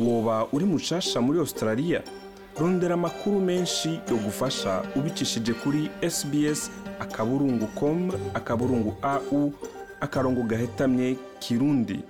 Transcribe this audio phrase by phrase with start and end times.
[0.00, 2.02] woba uri mushasha muri australia.
[2.60, 9.52] Rondera amakuru menshi yo gufasha ubicishije kuri sbs akaburungu com akaburungu au
[10.00, 12.00] akarongo gahetamye kirundi.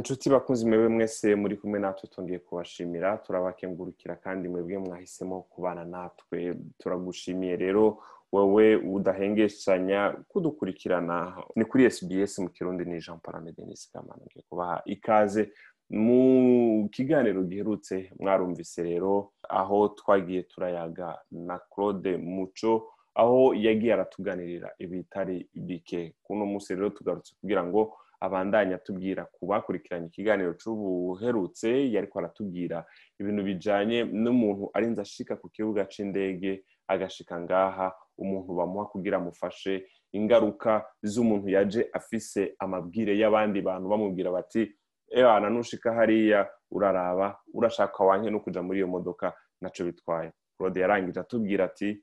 [0.00, 6.56] Inshuti bakunzi mwebwe mwese muri kumwe natwe twongeye kubashimira turabakengurukira kandi mwebwe mwahisemo kubana natwe.
[6.78, 7.98] Turagushimiye rero
[8.32, 11.36] wowe udahengeshanya kudukurikirana.
[11.56, 15.50] Ni kuri sbs mu kirundi ni jean paul denis kamana ngiye kubaha ikaze
[15.90, 25.48] mu kiganiro giherutse mwarumvise rero aho twagiye turayaga na claude muco aho yagiye aratuganirira ibitari
[25.54, 26.14] bike.
[26.22, 32.84] Kuno munsi rero tugarutse kugira ngo abandanye atubwira ku bakurikiranye ikiganiro cy'ubuherutse yariko aratubwira
[33.20, 40.84] ibintu bijanye n'umuntu arinze ashika ku kibuga c'indege agashika ngaha umuntu bamuha kugira amufashe ingaruka
[41.02, 44.62] z'umuntu yaje afise amabwire y'abandi bantu bamubwira bati
[45.10, 50.32] ebana nushika hariya uraraba urashaka wanke no kuja muri iyo modoka naco bitwaye.
[50.58, 52.02] Claude yarangije atubwira ati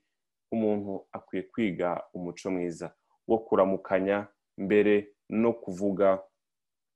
[0.52, 2.94] umuntu akwiye kwiga umuco mwiza
[3.28, 4.26] wo kuramukanya
[4.58, 6.22] mbere no kuvuga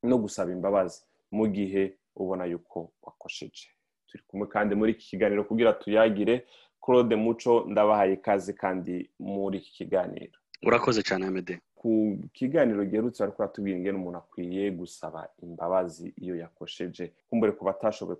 [0.03, 3.69] no gusaba imbabazi mu gihe ubona yuko wakosheje.
[4.06, 6.47] Turi kumwe kandi muri iki kiganiro kugira tuyagire.
[6.81, 10.39] Claude muco ndabahaye ikaze kandi muri iki kiganiro.
[10.67, 17.12] Urakoze cyane amede ku kiganiro giherutse bariko baratubwira ingene umuntu akwiye gusaba imbabazi iyo yakosheje.
[17.31, 18.19] Kumbure ku batashoboye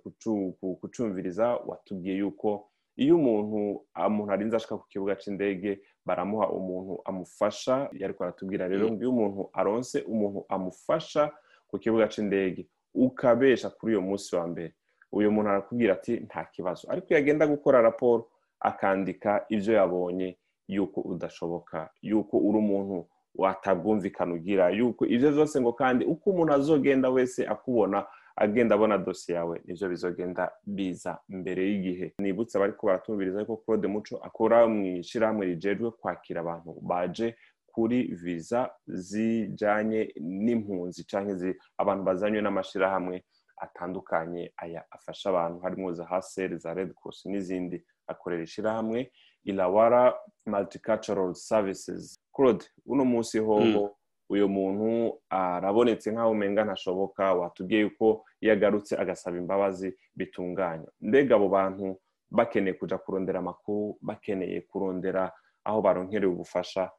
[0.81, 8.23] kucumviriza watubwiye yuko iyo umuntu umuntu arinze ashika ku kibuga c'indege baramuha umuntu amufasha yariko
[8.23, 11.31] aratubwira rero ngo iyo umuntu aronse umuntu amufasha
[11.69, 14.73] ku kibuga c'indege ukabesha kuri uyo munsi wa mbere.
[15.11, 16.87] Uyu muntu arakubwira ati nta kibazo.
[16.91, 18.27] Ariko yagenda gukora raporo
[18.59, 20.37] akandika ivyo yabonye
[20.67, 22.97] yuko udashoboka yuko uri umuntu
[23.35, 28.05] watabwumvikana ugira yuko ivyo vyose ngo kandi uko umuntu azogenda wese akubona
[28.35, 32.13] agenda abona dosiye yawe nivyo bizogenda biza mbere y'igihe.
[32.19, 37.35] Nibutse abariko baratumviriza yuko claude muco akora mw'ishirahamwe rijejwe kwakira abantu baje
[37.67, 43.23] kuri viza zijanye n'impunzi canke abantu bazanywe n'amashirahamwe
[43.57, 44.51] atandukanye.
[44.57, 47.83] Aya afasha abantu harimo za haseri za red cross n'izindi.
[48.07, 49.11] Akorera ishirahamwe
[49.43, 50.15] ilawara
[50.45, 52.19] multicultural services.
[52.39, 53.95] Claude uno munsi hoho
[54.29, 61.49] uyu muntu arabonetse nk'aho umenga ntashoboka watubwiye yuko iyo agarutse agasaba imbabazi bitunganya mbega abo
[61.49, 61.99] bantu
[62.31, 65.31] bakeneye kuja kurondera amakuru bakeneye kurondera
[65.63, 66.91] aho baronkereye ubufasha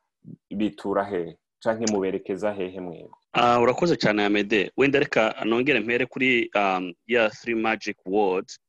[0.51, 3.17] bitura hehe canke muberekeza hehe mwebwe?
[3.62, 6.51] Urakoze cyane amede wenda reka nongere mpere kuri
[7.07, 8.61] ya three magic words.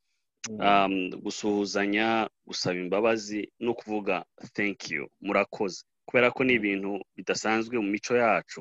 [1.22, 5.08] Gusuhuzanya gusaba imbabazi no kuvuga thank you.
[5.20, 5.84] Murakoze.
[6.06, 8.60] Kubera ko ni ibintu bidasanzwe mu mico yacu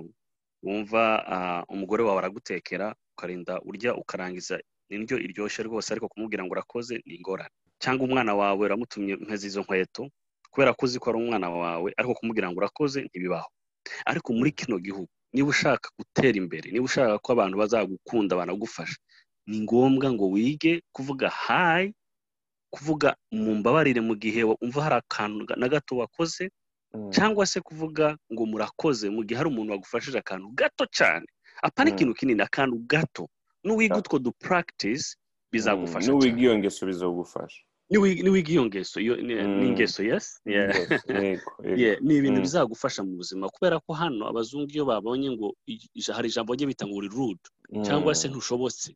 [0.63, 1.03] wumva
[1.69, 4.59] umugore wawe aragutekera ukarinda urya ukarangiza
[4.89, 7.53] indyo iryoshye rwose ariko kumubwira ngo urakoze ni ingorane.
[7.81, 10.09] Cyangwa umwana wawe uramutumye mpezi izo nkweto
[10.51, 13.49] kubera ko uzi ko ari umwana wawe ariko kumubwira ngo urakoze ntibibaho.
[14.05, 18.99] Ariko muri kino gihugu niba ushaka gutera imbere niba ushaka ko abantu bazagukunda banagufasha
[19.47, 21.95] ni ngombwa ngo wige kuvuga hayi
[22.69, 26.51] kuvuga mu mbabarire mu gihe wumva hari akantu na gato wakoze
[27.15, 31.27] cyangwa se kuvuga ngo murakoze mu gihe hari umuntu wagufashije akantu gato cyane.
[31.67, 33.23] Apana ikintu kinini akantu gato.
[33.63, 35.05] N'uwiga utwo du practice
[35.51, 38.99] bizagufasha cyane n'uwiga iyo ngeso bizagufasha niwiga iyo ngeso.
[38.99, 40.41] Ni ingeso yes?
[42.01, 43.49] Ni ibintu bizagufasha mu buzima.
[43.49, 45.55] Kubera ko hano abazungu iyo babonye ngo
[46.15, 47.43] hari ijambo rye bita ngo uri rude
[47.83, 48.95] cyangwa se ntushobotse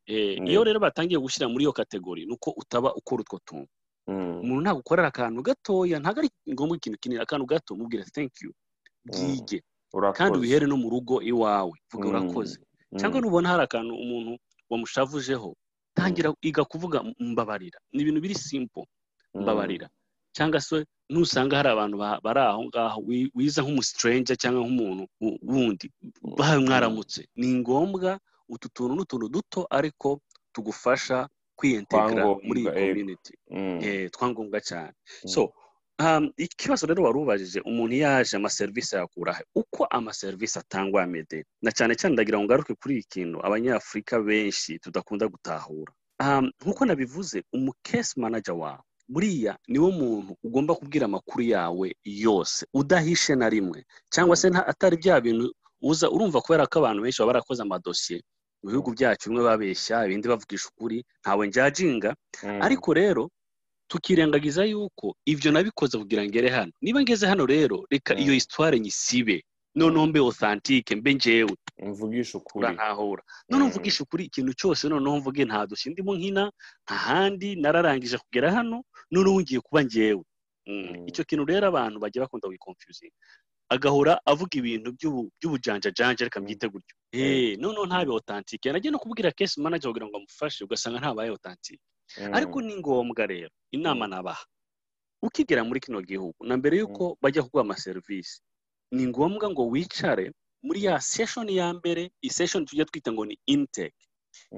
[0.51, 3.71] iyo rero batangiye gushyira muri iyo kategori ni uko utaba ukora utwo tuntu.
[4.07, 8.51] Umuntu ntabwo ukorera akantu gatoya ntabwo ari ngombwa ikintu kinini akantu gato mubwire thank you
[9.05, 9.63] bwige
[10.17, 12.59] kandi wihere no mu rugo iwawe vuga urakoze
[12.99, 14.31] cyangwa nubona hari akantu umuntu
[14.69, 15.55] wamushavujeho
[15.95, 18.85] tangira iga kuvuga mbabarira ni ibintu biri simple
[19.33, 19.87] mbabarira
[20.35, 21.95] cyangwa se nusanga hari abantu
[22.25, 22.99] bari aho ngaho
[23.35, 25.03] wiza nk'umusitirenge cyangwa nk'umuntu
[25.47, 25.87] wundi
[26.37, 28.19] bahawe mwaramutse ni ngombwa
[28.49, 30.19] utu tuntu n'utuntu duto ariko
[30.53, 33.33] tugufasha kwiyentegara muri iyi community.
[34.11, 34.93] twangombwa cyane.
[35.27, 35.53] So
[36.37, 41.95] ikibazo rero wari ubajije umuntu yaje amaserivisi yakurahe uko amaserivisi atangwa ya mede na cyane
[41.95, 45.93] cyane ndagira ngo ngaruke kuri iyi kintu abanyafurika benshi tudakunda gutahura.
[46.61, 53.49] Nk'uko nabivuze umukesi manager wawe buriya niwo muntu ugomba kubwira amakuru yawe yose udahishe na
[53.49, 53.85] rimwe.
[54.09, 58.19] Cyangwa se atari bya bintu uza urumva kubera ko abantu benshi baba barakoze amadosiye
[58.65, 62.09] mu bihugu byacu bimwe babeshya ibindi bavugisha ukuri ntawe njyajinga
[62.65, 63.23] ariko rero
[63.87, 66.71] tukirengagiza yuko ibyo nabikoze kugira ngo ngere hano.
[66.81, 69.45] Niba ngeze hano rero reka iyo hisitware nyisibe.
[69.77, 71.53] Noneho mbe authentique mbe njyewe.
[71.83, 72.65] Mvugisha ukuri.
[72.65, 75.91] Urantahura noneho mvugisha ukuri ikintu cyose noneho mvuge nta dushya.
[75.93, 76.43] Ndimo nkina
[76.85, 80.23] nta handi nararangije kugera hano noneho ngiye kuba njyewe.
[81.09, 83.13] Icyo kintu rero abantu bajya bakunda kugikonfuzinga
[83.69, 84.91] agahora avuga ibintu
[85.39, 86.95] by'ubujanjajanje reka mbyite gutyo.
[87.59, 88.71] Noneho ntabe authentique.
[88.71, 91.81] Nagiye no kubwira case manager kugira ngo amufashe ugasanga ntabaye authentique.
[92.33, 94.45] Ariko ni ngombwa rero inama nabaha.
[95.23, 98.41] Ukigera muri kino gihugu na mbere y'uko bajya kuguha amaserivisi
[98.91, 100.31] ni ngombwa ngo wicare
[100.63, 103.95] muri ya session ya mbere iyi session tujya twita ngo ni intake.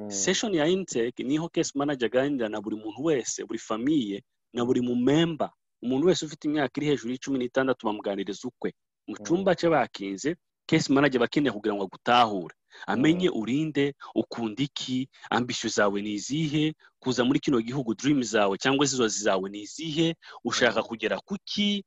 [0.10, 4.66] Session ya intake ni ho case manager aganira na buri muntu wese buri famiye na
[4.66, 8.74] buri mumemba umuntu wese ufite imyaka iri hejuru y'icumi n'itandatu bamuganiriza ukwe.
[9.08, 10.36] Mu cyumba cye bakinze
[10.68, 12.56] case manager bakeneye kugira ngo agutahure.
[12.88, 18.86] Amenye urinde ukunda iki ambisho zawe ni izihe kuza muri kino gihugu dream zawe cyangwa
[18.86, 21.86] inzozi zawe ni izihe ushaka kugera kuki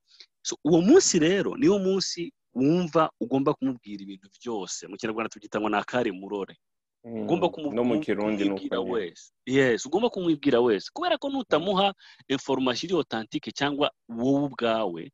[0.65, 4.87] uwo munsi rero niwo munsi wumva ugomba kumubwira ibintu byose.
[4.89, 6.57] Mu kinyarwanda tubyita ngo ni akari murore.
[7.05, 9.31] Ugomba kumubwira wese.
[9.47, 10.91] Yes ugomba kumubwira wese.
[10.93, 11.95] Kubera ko nutamuha
[12.29, 15.13] iri authentique cyangwa wowe ubwawe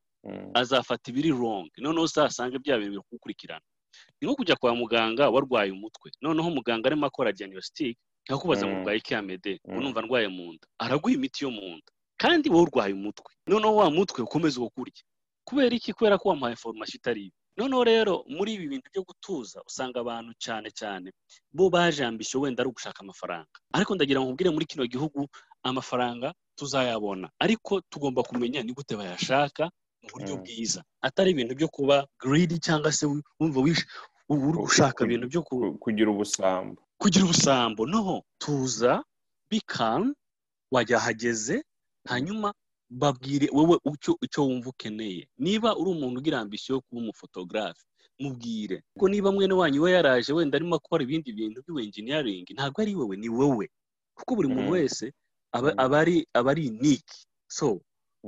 [0.55, 1.71] azafata ibiri wrong.
[1.79, 3.65] Noneho uzasanga bya bintu bikukurikirana.
[4.21, 6.11] Ni nko kujya kwa muganga warwaye umutwe.
[6.23, 7.97] Noneho muganga arimo akora diagnostic
[8.29, 10.67] akakubaza ngo urwaye icyamede unumva ndwaye mu nda.
[10.79, 11.91] Araguha imiti yo mu nda.
[12.17, 13.33] Kandi wowe urwaye umutwe.
[13.47, 15.03] Noneho wa mutwe ukomeza ukurya
[15.47, 15.93] kubera iki?
[15.93, 20.33] Kubera ko wamuhaye information itari ibi noneho rero muri ibi bintu byo gutuza usanga abantu
[20.39, 21.09] cyane cyane
[21.53, 23.49] bo bajambishye wenda ari ugushaka amafaranga.
[23.73, 25.25] Ariko ndagira ngo nkubwire muri kino gihugu
[25.63, 27.31] amafaranga tuzayabona.
[27.39, 29.71] Ariko tugomba kumenya ni gute bayashaka
[30.07, 30.81] mu buryo bwiza.
[31.03, 33.07] Atari ibintu byo kuba giridi cyangwa se
[33.41, 33.75] wumva uri
[34.59, 35.43] gushaka ibintu byo
[35.83, 36.79] kugira ubusambo.
[36.99, 37.87] kugira ubusambo.
[37.87, 39.05] No tuza
[39.51, 40.15] bikamu
[40.71, 41.65] wajyahageze
[42.09, 42.55] hanyuma
[42.91, 43.79] babwire wowe
[44.23, 45.29] icyo wumva ukeneye.
[45.39, 47.83] Niba uri umuntu ugira ambisiyo yo kuba umufotogarafe
[48.19, 48.83] mubwire.
[48.95, 53.17] Kuko niba mwene wanyu we yaraje wenda arimo akora ibindi bintu by'uwenjiniyaringi ntabwo ari wowe
[53.17, 53.71] ni wowe
[54.17, 55.13] kuko buri muntu wese
[55.53, 56.01] aba
[56.51, 57.81] ari iniki so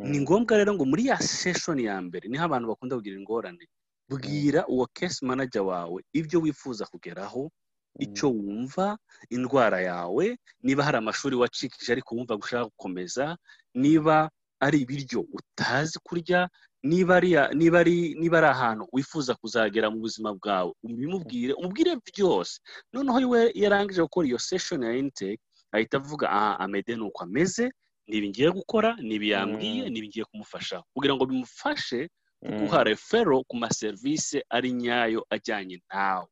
[0.04, 3.66] ni ngombwa rero ngo muri ya seshoni ya mbere ni ho abantu bakunda kugira ingorane.
[4.08, 7.50] Bwira uwo kesi manager wawe ibyo wifuza kugeraho
[7.98, 8.98] icyo wumva
[9.30, 13.36] indwara yawe niba hari amashuri wacikije ariko wumva gushaka gukomeza
[13.74, 14.30] niba
[14.60, 16.48] ari ibiryo utazi kurya
[16.82, 22.60] niba ari niba ari niba ari ahantu wifuza kuzagera mu buzima bwawe ubimubwire umubwire byose.
[22.92, 23.18] Noneho
[23.54, 25.40] yarangije gukora iyo seshoni ya intake
[25.74, 27.72] ahita avuga aha amede ni uko ameze.
[28.08, 30.82] Nibi ngiye gukora nibi yambwiye nibi ngiye kumufasha.
[30.94, 32.08] Kugira ngo bimufashe
[32.42, 36.26] guha refero ku maserivisi ari nyayo ajyanye nawe.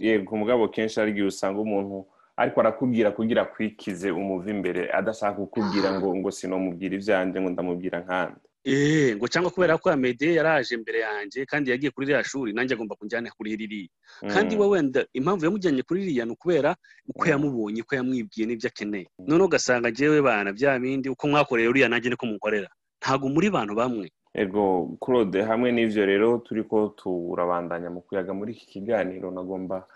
[0.00, 5.92] Yego mugabo kenshi hari igihe usanga umuntu ariko arakubwira kugira akwikize umuva imbere adashaka kukubwira
[6.00, 8.40] ngo ngo sinomubwira ibyanjye ngo ndamubwira nkandi.
[8.66, 12.74] Eee ngo cyangwa kubera ko amede yaraje imbere yanjye kandi yagiye kuri ririya shuri nanjye
[12.74, 13.88] agomba kujyana kuri ririya
[14.32, 16.76] kandi we wenda impamvu yamujyanye kuri ririya ni ukubera
[17.08, 19.06] uko yamubonye uko yamwibwiye n'ibyo akeneye.
[19.18, 22.68] Noneho ugasanga njyewe bana bya bindi uko mwakoreye uriya nanjye niko mukorera.
[23.02, 24.10] Ntabwo muri bantu bamwe.
[24.34, 29.86] Ego claude hamwe n'ibyo rero turi ko turabandanya mu kuyaga muri iki kiganiro nagomba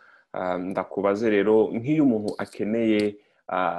[0.58, 3.16] ndakubaze rero nk'iyo umuntu akeneye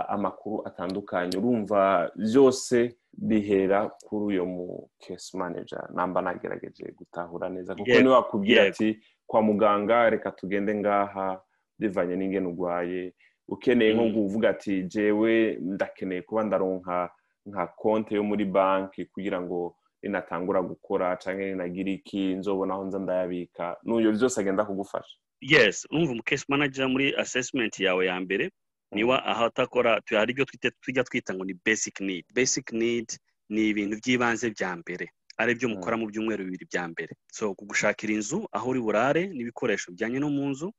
[0.10, 7.76] amakuru atandukanye urumva byose bihera kuri uyu mu kesi manager namba nagerageje gutahura neza.
[7.76, 11.42] Kuko ni we wakubwira ati kwa muganga reka tugende ngaha
[11.80, 13.14] bivanye n'ingene urwaye.
[13.48, 17.10] Ukeneye nko kuvuga ati jewe ndakeneye kuba ndaronka
[17.46, 23.00] nka konti yo muri banki kugira ngo ninatangura gukora cyangwa ninagira iki nzobona aho nza
[23.00, 23.78] ndayabika.
[23.84, 25.16] N'uyo byose agenda kugufasha.
[25.42, 25.88] Yes.
[25.92, 28.52] Urumva umu kesi manager muri assessment yawe ya mbere.
[28.96, 30.46] Niba aho atakora hari ibyo
[30.82, 32.26] tujya twita ngo ni basic need.
[32.34, 33.08] Basic need
[33.50, 37.14] ni ibintu by'ibanze bya mbere ari byo mukora mu byumweru bibiri bya mbere.
[37.32, 40.74] So kugushakira inzu aho uri burare n'ibikoresho bijyanye no mu nzu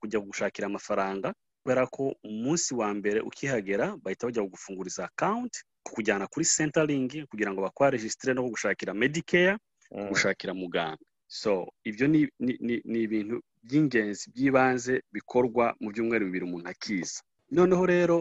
[0.00, 6.44] kujya gushakira amafaranga kubera ko umunsi wa mbere ukihagera bahita bajya kugufunguriza akawunti kukujyana kuri
[6.44, 9.58] sentaringi kugira ngo bakwaregisitire no kugushakira medikeya
[9.92, 10.98] kugushakira muganga.
[11.28, 17.20] So ibyo ni ibintu by'ingenzi by'ibanze bikorwa mu byumweru bibiri umuntu akiza.
[17.50, 18.16] Noneho rero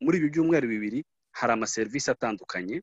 [0.00, 1.00] muri ibi byumweru bibiri
[1.32, 2.82] hari amaserivisi atandukanye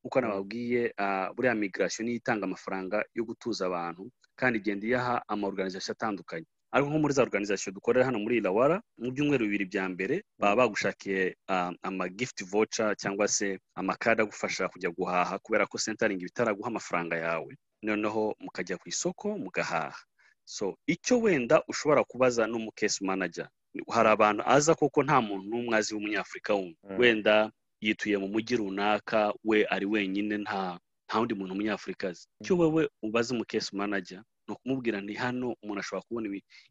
[0.00, 0.94] nk'uko nababwiye
[1.34, 4.02] buriya migirasiyo niyo itanga amafaranga yo gutuza abantu
[4.38, 6.46] kandi igenda iyaha amaorganizasiyo atandukanye.
[6.70, 10.56] Ariko nko muri za organizasiyo dukorera hano muri irawara mu byumweru bibiri bya mbere baba
[10.68, 11.36] bagushakiye
[11.82, 17.56] amagifuti voca cyangwa se amakadi agufasha kujya guhaha kubera ko sentaringi bitaraguha amafaranga yawe.
[17.82, 19.96] Noneho mukajya ku isoko mugahaha.
[20.44, 23.48] So icyo wenda ushobora kubaza n'umukesi manager.
[23.94, 27.34] Hari abantu aza koko nta muntu n'umwe azi w'umunyafurika wundi wenda
[27.80, 32.24] yituye mu mujyi runaka we ari wenyine nta nta wundi muntu umunyafurika azi.
[32.40, 36.26] Icyo wowe ubaza umukesi manager ni ukumubwira ni hano umuntu ashobora kubona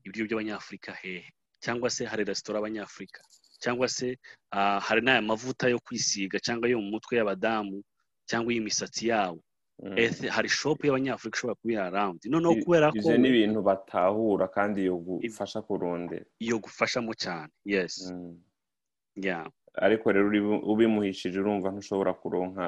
[0.05, 1.29] ibiryo by'abanyafurika hehe?
[1.63, 3.21] Cyangwa se hari resitora y'abanyafurika?
[3.63, 4.17] Cyangwa se
[4.87, 7.81] hari n'aya mavuta yo kwisiga cyangwa yo mu mutwe y'abadamu
[8.29, 9.41] cyangwa iy'imisatsi yabo?
[10.35, 14.77] Hari shopu y'abanyafurika ishobora kuba iri arawundi noneho kubera ko ibyo ni ibintu batahura kandi
[14.85, 16.25] iyo gufasha kurondera.
[16.39, 18.13] iyo gufashamo cyane yesi
[19.85, 20.27] ariko rero
[20.71, 22.65] ubimuhishije urumva ntushobora kuronka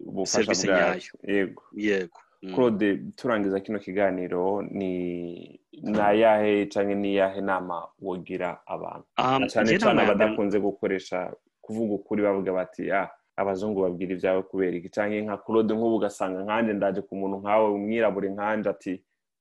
[0.00, 1.12] ubufasha bwayo.
[1.22, 1.62] yego.
[1.74, 2.18] Yego.
[2.54, 4.62] Claude turangiza kino kiganiro.
[4.62, 5.60] Ni
[6.00, 7.16] ayahe cyangwa ni
[7.50, 9.06] nama wogira abantu?
[9.50, 14.88] Cyane cyane abadakunze gukoresha kuvuga ukuri bavuga bati ah abazungu babwira ibyawe kubera iki?
[14.94, 18.92] Cyangwa nka claude nk'ubu ugasanga nkanjye ndaje ku muntu nkawe umwirabure nkanjye ati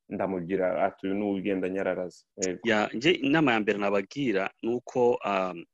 [0.10, 2.22] ndamugira ati uyu ni ugenda nyararaza
[3.24, 5.18] inama ya mbere nabagira ni uko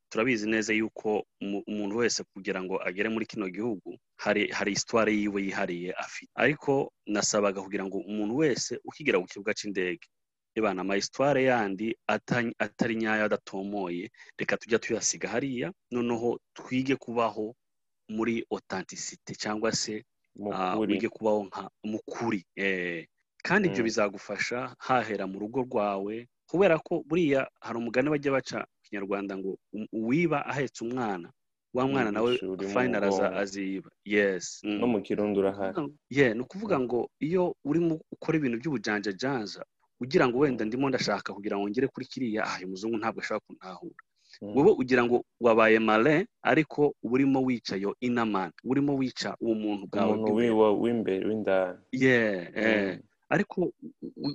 [0.09, 1.25] turabizi neza yuko
[1.67, 6.31] umuntu wese kugira ngo agere muri kino gihugu hari hari isitware yiwe yihariye afite.
[6.35, 10.05] Ariko nasabaga kugira ngo umuntu wese ukigera ku kibuga cy'indege
[10.57, 11.95] ibana amayisitware yandi
[12.57, 17.55] atari nyayo adatomoye reka tujya tuyasiga hariya noneho twige kubaho
[18.09, 20.03] muri otantisite cyangwa se
[20.79, 22.41] wige kubaho nka mu kuri.
[23.43, 29.37] Kandi ibyo bizagufasha hahera mu rugo rwawe kubera ko buriya hari umugani bajya baca kinyarwanda
[29.37, 29.57] ngo
[29.93, 31.29] uwiba ahetse umwana
[31.73, 32.31] wa mwana nawe
[32.73, 33.05] fayinari
[33.41, 35.77] aziba yesi no mu kirundo urahari.
[36.09, 39.61] Ye ni ukuvuga ngo iyo urimo ukora ibintu by'ubujanjajanza
[40.01, 43.45] ugira ngo wenda ndimo ndashaka kugira ngo ngere kuri kiriya aha uyu muzungu ntabwo ashobora
[43.45, 44.01] kuntahura.
[44.41, 49.84] Wowe ugira ngo wabaye mare ariko uba urimo wica yo inamani urimo wica uwo muntu
[49.91, 51.77] bwawe w'imbere w'indani.
[51.91, 52.17] Ye
[53.29, 53.72] ariko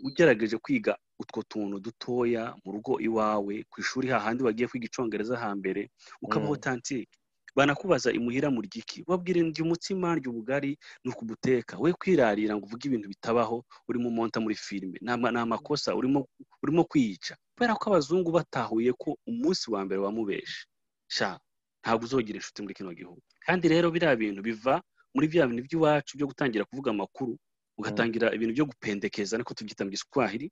[0.04, 5.90] ugerageje kwiga utwo tuntu dutoya mu rugo iwawe ku ishuri hahandi wagiye kwiga icyongereza hambere
[6.22, 7.08] ukaba otantike
[7.56, 12.88] banakubaza imuhira mu ryiki babwira ndya umutsima ndya ubugari ni ukubuteka we kwirarira ngo uvuge
[12.88, 14.98] ibintu bitabaho urimo umonta muri filime.
[15.00, 17.34] Ni amakosa urimo kwiyica.
[17.54, 20.66] Kubera ko abazungu batahuye ko umunsi wa mbere wamubeshe
[21.08, 21.38] sha
[21.82, 23.22] ntabwo uzogira inshuti muri kino gihugu.
[23.46, 24.82] Kandi rero biriya bintu biva
[25.14, 27.38] muri bya bintu by'iwacu byo gutangira kuvuga amakuru
[27.78, 30.50] ugatangira ibintu byo gupendekeza niko tubyita mu giswahili.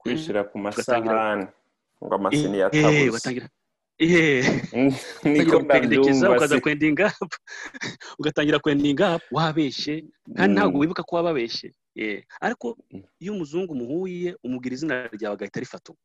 [0.00, 1.46] Kwishyira ku masahani.
[2.02, 3.50] Ngo amasini yatabuze
[5.24, 7.36] ugatangira gupendekeza ukaza kwendinga apu
[8.18, 10.04] ugatangira kwendinga apu wabeshye.
[10.36, 11.68] Kandi ntabwo wibuka ko wababeshye.
[12.40, 12.66] Ariko
[13.20, 16.04] iyo umuzungu umuhuye umubwira izina ryawe agahita arifata ubwo.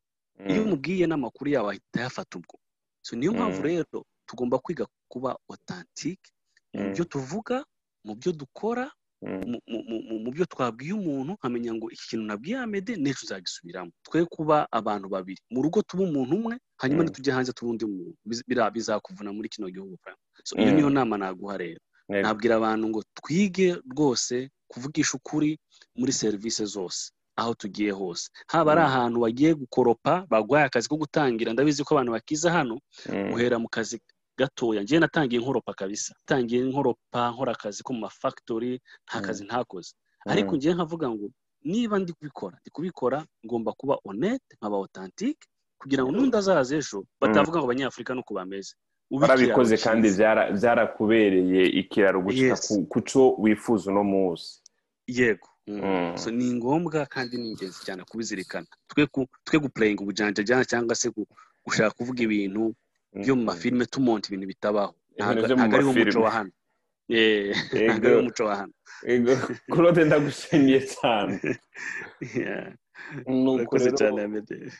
[0.51, 2.55] Iyo umubwiye n'amakuru yawe ahita ayafata ubwo.
[3.15, 6.29] Niyo mpamvu rero tugomba kwiga kuba otantike
[6.73, 7.63] mu byo tuvuga
[8.03, 8.91] mu byo dukora
[10.23, 15.07] mu byo twabwiye umuntu nkamenya ngo iki kintu nabwiye amede n'ejo uzagisubiramo twe kuba abantu
[15.15, 15.39] babiri.
[15.53, 18.15] Mu rugo tuba umuntu umwe hanyuma ntitujye hanze tuba undi muntu
[18.73, 19.97] bizakuvuna muri kino gihugu
[20.57, 21.81] iyo niyo nama naguha rero.
[22.09, 25.59] Nabwira abantu ngo twige rwose kuvugisha ukuri
[25.95, 28.29] muri serivisi zose aho tugiye hose.
[28.47, 31.53] Haba ari ahantu wagiye gukoropa bagwaye akazi ko gutangira.
[31.53, 32.79] Ndabizi ko abantu bakiza hano
[33.33, 33.99] uhera mu kazi
[34.37, 34.81] gatoya.
[34.83, 36.13] Njyewe natangiye nkoropa kabisa.
[36.19, 39.93] Natangiye nkoropa nkora akazi ko mu mafagitori nta kazi ntakoze.
[40.27, 41.27] Ariko njyewe nkavuga ngo
[41.65, 45.47] niba ndi kubikora ndi kubikora ngomba kuba onete nkaba otantike
[45.79, 48.73] kugira ngo n'undi azaza ejo batavuga ngo abanyafurika nuko bameze.
[49.21, 50.07] Barabikoze kandi
[50.57, 52.55] byarakubereye ikiraro gushyira
[52.91, 54.49] ku cyo wifuza uno munsi.
[55.07, 55.49] Yego.
[56.37, 58.67] Ni ngombwa kandi ni ingenzi cyane kubizirikana.
[59.45, 61.07] Twe gupureyinga ubujyanjajyana cyangwa se
[61.65, 62.73] gushaka kuvuga ibintu
[63.21, 64.93] byo mu mafilime tumonta ibintu bitabaho.
[65.17, 66.51] Ntabwo ari wo muco wa hano.
[67.85, 68.73] Ntabwo ari wo muco wa hano.
[69.71, 71.39] Claude ndagushimiye cyane.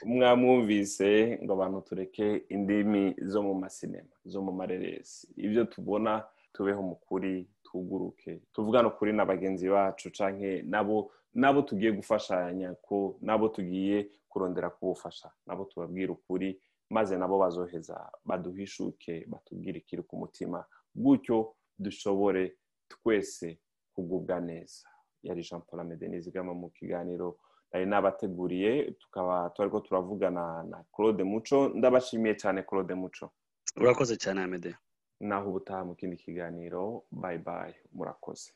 [0.06, 5.28] mwamwumvise ngo abantu tureke indimi zo mu masinema zo mu mareresi.
[5.38, 11.92] Ibyo tubona tubeho mu kuri tuguruke tuvugane ukuri na bagenzi bacu cyangwa nabo nabo tugiye
[11.92, 20.04] gufashanya ko nabo tugiye kurondera kubufasha nabo tubabwira ukuri maze nabo bazoheza baduhishuke batubwire ikiri
[20.04, 20.66] ku mutima.
[20.96, 22.56] Gutyo dushobore
[22.88, 23.60] twese
[23.94, 24.88] kugubwa neza.
[25.24, 27.38] Yari jean paul amede nizigama mu kiganiro
[27.76, 31.70] nari nabateguriye tukaba turi ko turavugana na claude muco.
[31.76, 33.32] Ndabashimiye cyane claude muco.
[33.78, 34.76] Urakoze cyane amede
[35.20, 38.52] naho ubutaha mu kindi kiganiro bayi bayi murakoze.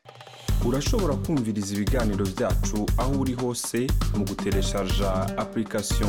[0.68, 3.86] Urashobora kumviriza ibiganiro byacu aho uri hose
[4.16, 6.08] mu gutereshaja apurikasiyo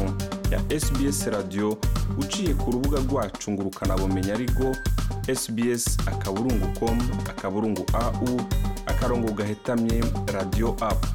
[0.51, 1.77] ya sbs radiyo
[2.20, 4.65] uciye ku rubuga rwacu ngo ukanabumenya ariko
[5.36, 8.39] sbs akaburungu komu akaburungu au
[8.86, 10.03] akarongo gahetamye
[10.34, 11.08] radiyo apu